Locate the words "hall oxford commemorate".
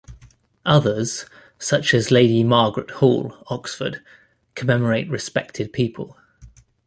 2.89-5.07